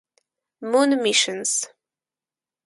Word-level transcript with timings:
Moon 0.61 1.03
missions. 1.03 1.67